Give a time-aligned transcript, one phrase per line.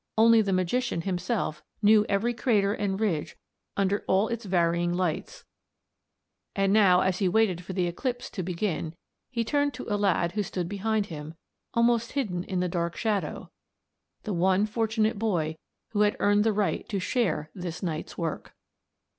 [0.17, 3.37] Only the magician himself knew every crater and ridge
[3.77, 5.45] under all its varying lights,
[6.55, 8.95] and now, as he waited for the eclipse to begin,
[9.29, 11.35] he turned to a lad who stood behind him,
[11.75, 13.51] almost hidden in the dark shadow
[14.23, 15.55] the one fortunate boy
[15.89, 18.55] who had earned the right to share this night's work.